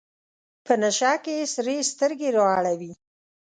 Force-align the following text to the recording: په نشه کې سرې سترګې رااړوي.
په 0.65 0.73
نشه 0.81 1.13
کې 1.23 1.37
سرې 1.53 1.77
سترګې 1.91 2.29
رااړوي. 2.37 2.93